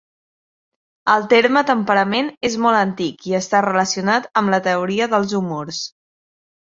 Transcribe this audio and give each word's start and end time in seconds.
El 1.15 1.25
terme 1.33 1.61
temperament 1.71 2.31
és 2.49 2.55
molt 2.63 2.77
antic 2.79 3.27
i 3.33 3.35
està 3.41 3.61
relacionat 3.65 4.25
amb 4.43 4.53
la 4.55 4.61
teoria 4.69 5.09
dels 5.13 5.37
humors. 5.41 5.83